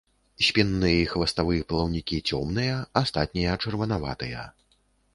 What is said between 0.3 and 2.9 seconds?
Спінны і хваставы плаўнікі цёмныя,